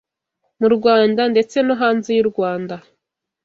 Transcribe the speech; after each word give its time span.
mu 0.59 0.67
Rwanda 0.75 1.21
ndetse 1.33 1.57
no 1.67 1.73
hanze 1.81 2.09
y’u 2.17 2.27
Rwanda, 2.31 2.75